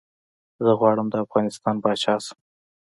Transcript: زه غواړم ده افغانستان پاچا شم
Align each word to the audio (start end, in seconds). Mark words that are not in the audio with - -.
زه 0.63 0.71
غواړم 0.79 1.07
ده 1.11 1.17
افغانستان 1.25 1.75
پاچا 1.83 2.15
شم 2.25 2.39